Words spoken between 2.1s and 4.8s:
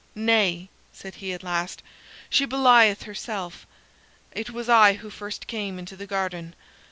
"she belieth herself. It was